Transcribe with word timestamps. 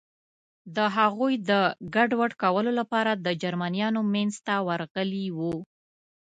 د 0.75 0.77
هغوی 0.97 1.33
د 1.49 1.51
ګډوډ 1.95 2.31
کولو 2.41 2.71
لپاره 2.79 3.11
د 3.25 3.27
جرمنیانو 3.41 4.01
منځ 4.13 4.33
ته 4.45 4.55
ورغلي 4.67 5.27
و. 5.37 5.39